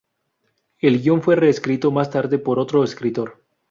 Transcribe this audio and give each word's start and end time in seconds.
El 0.79 0.99
guion 1.03 1.21
fue 1.21 1.35
reescrito 1.35 1.91
más 1.91 2.09
tarde 2.09 2.39
por 2.39 2.57
otro 2.57 2.83
escritor. 2.83 3.39